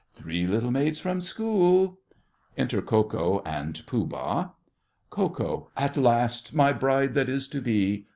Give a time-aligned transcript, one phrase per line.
[0.15, 1.99] Three little maids from school!
[2.57, 4.49] Enter Ko Ko and Pooh Bah.
[5.11, 5.69] KO.
[5.77, 8.07] At last, my bride that is to be!